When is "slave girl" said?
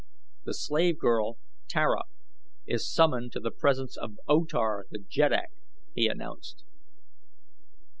0.55-1.37